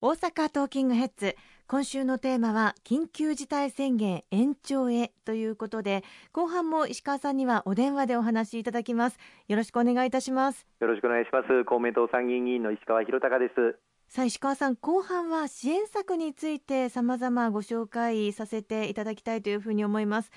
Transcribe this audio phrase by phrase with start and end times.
[0.00, 1.34] 大阪トーキングヘッズ。
[1.66, 9.18] 今週のテーマは緊急事態宣言延長へということで後半も石川さんにはお電話でお話しいただきます。
[9.48, 10.68] よろしくお願いいたします。
[10.78, 11.64] よろしくお願いします。
[11.64, 13.76] 公明党参議院議員の石川博隆です。
[14.08, 20.30] さあ石川さん後半は支援策について様々ご紹介させていただきたいというふうに思います。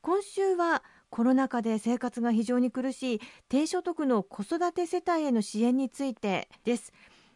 [0.00, 6.92] 今週はコロナ禍で生活が非常に苦しい低所得の子育て世帯への支援についてです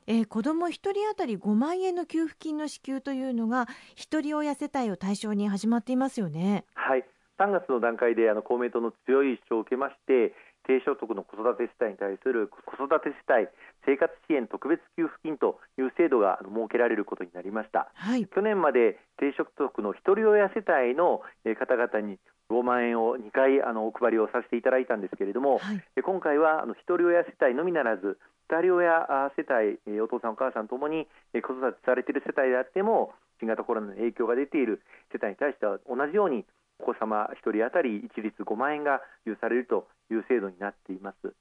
[0.06, 6.64] えー、子ども1人当たり5万円の給付金の支給というのがひとり親世帯を対象に始まっていますよね。
[6.74, 7.04] はい
[7.38, 10.32] 3月の段階であの公明党の強い主張を受けまして
[10.66, 13.48] 低所得の子育て世帯に対する子育て世帯
[13.84, 21.22] 生活支援特別給付金という制度が設けられることになりました、はい、去年まで低所得のひとり親世帯の
[21.58, 22.18] 方々に
[22.50, 28.18] 5万円を2回あのお配りをさせていただいたんですけれども、はい、今回はあのひとり親世帯のみならず
[28.50, 36.44] 2人親世帯、お父さん、お母さんともに子育てされている世帯であっても新型コロナの影響が出ている世帯に対しては同じように
[36.82, 41.32] お子様1人当たり一律5万円が給付されるという制度になっています。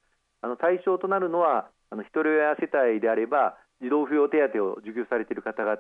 [0.42, 5.76] あの対象となるのはあの1人親世帯であれば児童扶養手当を受給されている方々、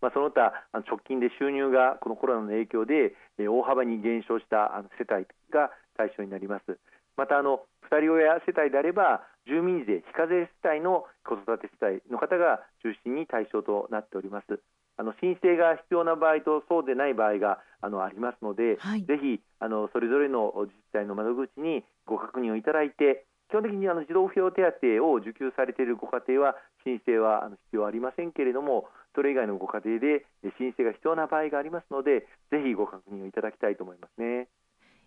[0.00, 0.52] まあ、その他
[0.86, 6.78] 直近で収入がこのコロナの影響で大幅に減少した世帯が対象になります。
[7.16, 14.60] またあの2人親世帯であれば住民税非課税世帯の子育て世帯の方が中心に対象となっております
[14.96, 30.26] あの申請が必要な場合とそうでない場合があのありますので、はい、ぜひあのそれぞれの自治体の窓口にご確認をいただいて基本的にあの児童扶養手当を受給されているご家庭は申請はあの必要ありませんけれどもそれ以外のご家庭で
[30.58, 34.48] 申請が必要な場合がありますのでぜひご確認をいただきたいと思いますね。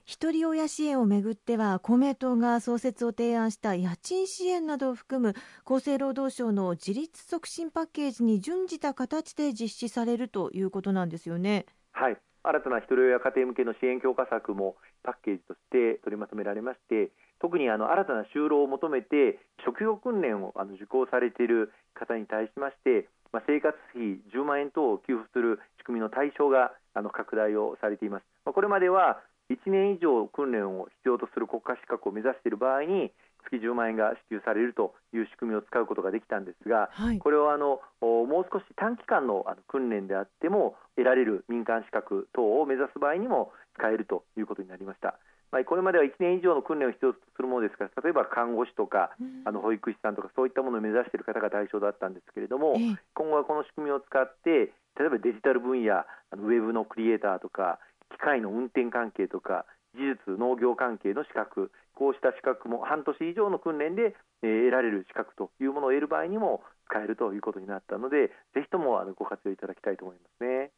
[0.06, 11.66] ひとり親支援をめぐっては公明党が創設を提案した家賃支援などを含む厚生労働省の自立促進パッケージに準じた形で実施されるということなんですよね。
[11.92, 28.24] はい新たなひとり親家庭向けの支援強化策もパッケージとして取りまとめられまして特にあの新たな就労を求めて職業訓練をあの受講されている方に対しましてまあ、生活費10万円等を給付する仕組みの対象があの拡大をされています。
[28.46, 33.12] まあ、これまでは1年以上訓練を必要とする国家資格を目指している場合に
[33.46, 45.18] 月10万円が支給されるという仕組みを使うことができたんですが、はい、これをあのもう少し短期間のあの訓練であっても得られる民間資格等を目指す場合にも使えるということになりました。
[45.52, 49.10] まあ、これまでは1年以上の訓練を必要とするものですから例えば看護師とか、
[49.46, 52.78] あの保育士さんとかそういったものを目指している方が対象だったんですけれども、
[53.16, 56.06] 今後はこの仕組みを使って例えばデジタル分野あ
[56.36, 57.80] のウェブのクリエイターとか
[58.12, 59.66] 機械の運転関係とか
[59.96, 70.72] 技術、農業関係の資格、こうした資格も半年以上の訓練で、えー、得られる資格というものを得る場合にも使えるということになったので、ぜひともあのご活用いただきたいと思いますね。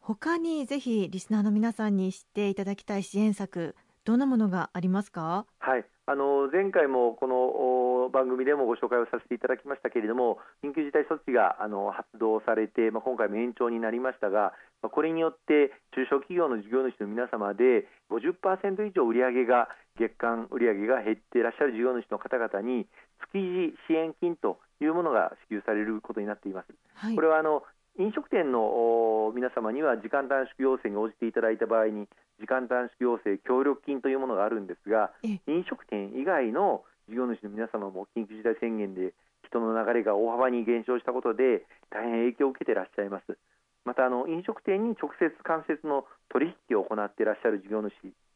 [0.00, 3.74] 他にぜひリスナーの皆さんに知っていただきたい支援策、
[4.04, 5.46] どんなものがありますか？
[5.58, 14.50] はい、あの前回もこの番組でもご紹介をさせていただきましたけれども、緊急事態措置があの発動されて、まあ、今回も延長になりましたが、
[14.82, 19.68] まあ、これによって中小企業の事業主の皆様で50%以上売上が
[20.02, 22.90] 月間売上が減っていらっしゃる事業主の方々に
[23.30, 26.74] 月次支援金というものが支給されることになっています。
[26.98, 27.62] はい、これはあの
[28.00, 32.08] 飲食店の皆様には時間短縮要請に応じていただいた場合に
[32.40, 35.12] 時間短縮要請協力金というものがあるんですが
[35.44, 36.80] 飲食店以外の
[37.12, 39.12] 事業主の皆様も緊急事態宣言で
[39.44, 43.36] 人の流れが大幅に減少したことで大変影響を受けていらっしゃいます。
[43.84, 47.92] またあの飲食店に直接間接の取引を行っていらっしゃる事業主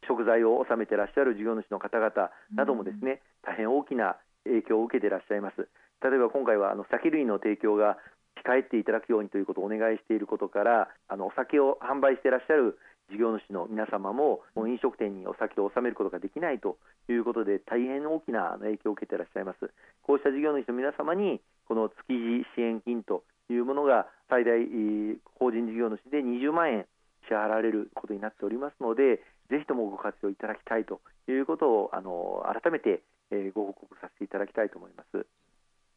[0.08, 5.68] 食材を納めていらっしゃる事業主の方々などもですね、うん、大変大きな影響を受けていらっしゃいます。
[6.02, 7.96] 例えば今回はあの酒類の提供が
[8.44, 12.78] 控えていただくようにということをお願いしていることからあのお酒を販売していらっしゃる
[13.10, 16.78] 事業主の皆様も飲食店にお酒を納めることができないと
[17.08, 19.70] いうことで大変大きな影響を受けていらっしゃいます。
[20.02, 24.56] こうした事業主の皆様にこの築地支援金というものが最大
[25.36, 26.86] 法人事業主で20万円
[27.28, 29.20] 支払われることになっておりますので
[29.50, 35.26] ぜひともご活用いただきたいということをあの改めて、え、ご報告させていただきたいと思います。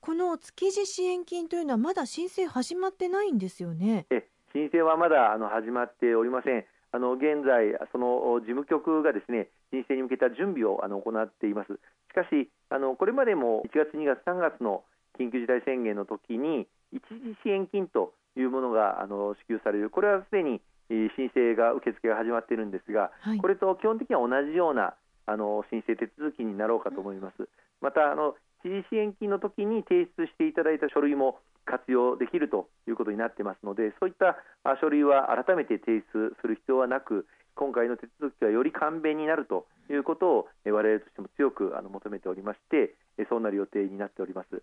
[0.08, 4.06] この築地支援金というのはまだ申請始まってないんですよね？
[4.10, 4.24] え
[4.54, 6.64] 申請はまだあの始まっておりません
[6.94, 11.76] あの現在、その事務局がですね申請に向けた準備をあの行っています。
[12.08, 14.86] しかしあのこれまでも1月、2月、3月の
[15.20, 24.94] 緊急事態宣言の時に一時支援金というものがあの支給される、これはすでに申請が受付が始まっているんですが、はい、これと基本的には同じような
[25.26, 27.50] あの申請手続きになろうかと思います。
[27.82, 28.36] またあの
[28.68, 34.36] 一時支援金の時に提出していただいた書類も活用できるということになってますのでそういった
[34.82, 37.26] 書類は改めて提出する必要はなく
[37.56, 42.94] 今回の手続きはより簡便になるということを我々としても強く求めておりまして
[43.30, 44.62] そうなる予定になっております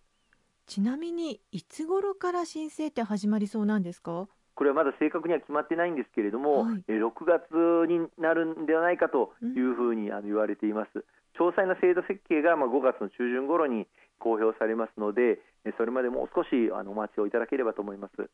[0.67, 4.29] ちなみにいつ頃から申請って始まりそうなんですか？
[4.55, 7.51] これはまだ正確には決まってないんですけれども、はい、6月
[7.91, 11.05] になるんではないかというふうにあの言われています。
[11.39, 13.87] 詳細な制度設計がまあ5月の中旬頃に
[14.19, 15.39] 公表されますので、
[15.77, 18.31] それまでもう少しあのお待ちをいただければと思います。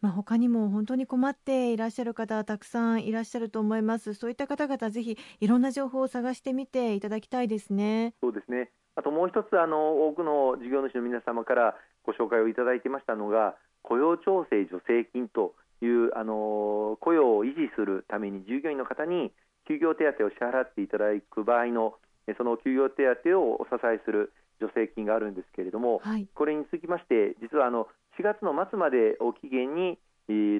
[0.00, 4.14] まあ、他にも本当に困っていらっしゃる方たくさんいらっしゃると思います。
[4.14, 8.14] そういった方々ぜひいろんな情報を探してみていただきたいですね。
[8.20, 8.70] そうですね。
[8.94, 11.74] あともう一つあの多くの事業主の皆様から
[12.04, 19.32] ご紹介をいただいてましたのが雇用調整助成金というあの雇用を維持するために従業員の方に
[19.68, 21.94] 休業手当を支払っていただく場合の
[22.36, 27.86] その休業手当をお支えする助成金があるんですけれども、はい、これにつきまして実はあの
[28.18, 29.98] 4月の末までを期限に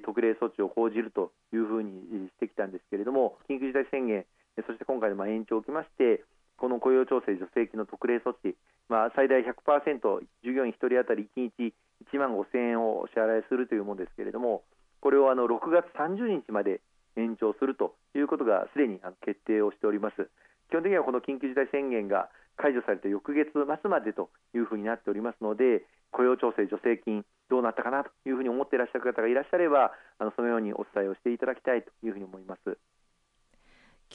[0.04, 4.24] 特例措置を講じるというふうにしてきたんですけれども緊急事態宣言
[4.64, 6.24] そして今回の延長を受けまして
[6.56, 8.56] この雇用調整助成金の特例措置、
[8.88, 10.00] まあ、最大100%
[10.42, 11.74] 従業員1人当たり1日
[12.14, 14.62] 1万5000円をお支払いするというものですけれども
[15.00, 16.80] これをあの6月30日まで
[17.18, 20.30] 延長するということがすでに決定をしております
[20.70, 32.78] 基本的にはこの緊急事態宣言が解除された翌月末までというふうになっておりますので雇用調整助成金どうなったかなというふうに思っていらっしゃる方がいらっしゃればあのそのようにお伝えをしていただきたいというふうに思います。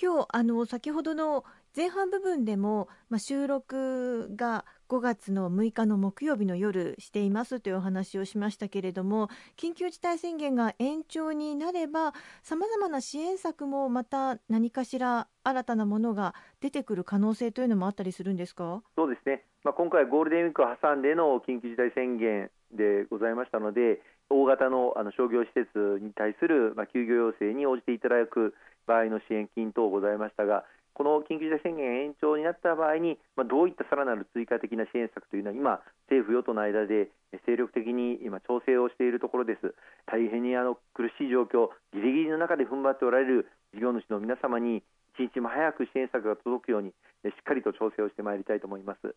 [0.01, 1.44] 今日あの先ほどの
[1.75, 12.13] 前半部分でも、まあ、収録が5月の6日の木曜日の夜していますというお話をしましたけれども緊急事態宣言が延長になれば
[12.44, 18.84] さまざまな支援策もまた何かしら新たなものが出てくる可能性というのもあったりするんですか？
[18.95, 24.00] そうですね、まあ、今回ゴールデンウィークを挟んでの緊急事態宣言でございましたので
[24.30, 28.54] 大型のあの商業施設に対する、まあ、休業要請に応じていただく
[28.85, 37.09] 場合の支援金等ございましたがこの緊急事態宣言延長になった場合に、まあ、どういったさらなる追加的な支援策というのは今、政府・与党の間で
[37.47, 39.74] 精力的に今調整をしているところです。
[40.06, 44.83] 大変にあの苦しい状況、ギリギリの中で踏ん張っておられる事業主の皆様に
[45.18, 46.94] 一日も早く支援策が届くようにし
[47.30, 49.15] っかりと調整をしてまいりたいと思います。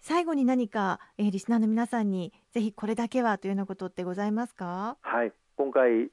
[0.00, 4.96] 最後に何か、えー、リスナーの皆さんにぜひこれだけはというようなことってございますか？
[5.00, 6.06] はい今回、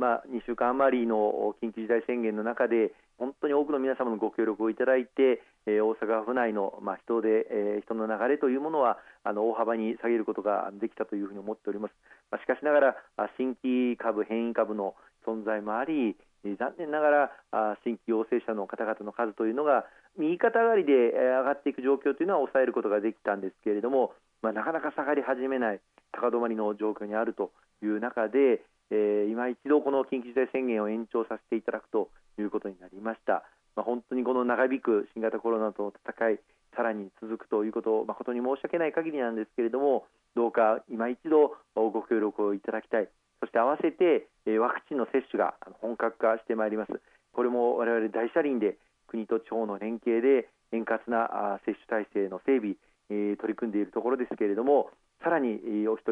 [0.00, 11.92] まあ、2週間余りの緊急事態宣言の中で本当に多くの皆様のご協力をいただいて、え、大阪府内の、まあ、人で、え、人の流れというものはあの大幅に下げることができたというふうに思っております、
[12.30, 12.96] まあ、しかしながら
[13.36, 14.94] 新規株、変異株の
[15.26, 16.16] 存在もあり
[16.58, 19.84] 残念ながら新規陽性者の方々の数というのが
[20.16, 25.80] 右肩上がりで上がっていく状況というのは抑えることができたんですけれども、まあ、なかなか下がり始めない
[26.12, 27.50] 高止まりの状況にあると
[27.82, 33.42] いう中で、えー、今一度この緊急事態宣言を延長させていただくということになりました。
[33.74, 36.40] まあ、本当にこの長引く新型コロナとの戦い、
[36.76, 43.08] さらに続くということを誠に申し訳ない限りなんですけれども、どうか今一度ご協力をいただきたい。
[43.40, 44.28] そして合わせて
[44.58, 46.92] ワクチンの接種が本格化してまいります。
[47.32, 48.76] これも我々大車輪で
[49.08, 52.76] 国と地方の連携で円滑な接種体制の整備、
[53.08, 54.90] 取り組んでいるところですけれども、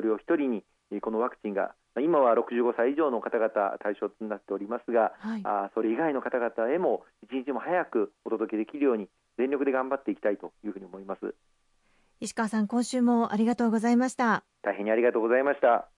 [0.01, 0.65] 人お一人に
[1.01, 11.35] このワクチンが今は65歳以上の方々対象となっておりますが、はい、あそれ以外の方々へも一日も早くお届けできるように全力で頑張っていきたいというふうに思います。
[12.21, 14.45] 石川さん今週もありがとうございました。
[14.63, 15.94] 大変にありがとうございました